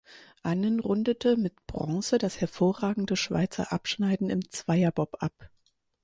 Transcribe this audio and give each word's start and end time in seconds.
Annen 0.41 0.79
rundete 0.79 1.37
mit 1.37 1.53
Bronze 1.67 2.17
das 2.17 2.41
hervorragende 2.41 3.15
Schweizer 3.15 3.71
Abschneiden 3.71 4.31
im 4.31 4.49
Zweierbob 4.49 5.21
ab. 5.21 5.51